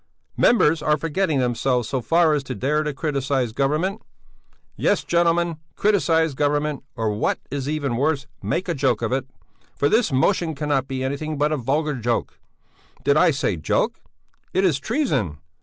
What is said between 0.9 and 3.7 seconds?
forgetting themselves so far as to dare to criticize